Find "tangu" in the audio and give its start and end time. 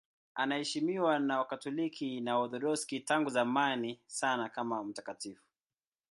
2.99-3.29